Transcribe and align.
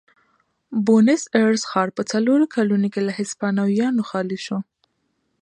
بونیس 0.85 1.23
ایرس 1.35 1.63
ښار 1.71 1.89
په 1.97 2.01
څلورو 2.11 2.45
کلونو 2.55 2.87
کې 2.93 3.01
له 3.07 3.11
هسپانویانو 3.19 4.01
خالي 4.09 4.39
شو. 4.45 4.59